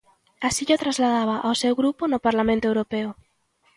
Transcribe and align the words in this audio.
Así 0.47 0.61
llo 0.67 0.81
trasladaba 0.83 1.35
ao 1.41 1.53
seu 1.61 1.73
grupo 1.81 2.03
no 2.07 2.23
Parlamento 2.27 2.65
Europeo. 2.71 3.09